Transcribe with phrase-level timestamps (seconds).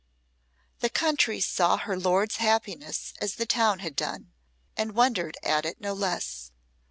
[0.79, 4.31] The country saw her lord's happiness as the town had done,
[4.75, 6.51] and wondered at it no less.